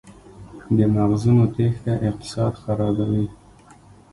د 0.77 0.79
مغزونو 0.95 1.43
تیښته 1.55 1.93
اقتصاد 2.07 2.53
خرابوي؟ 2.63 3.25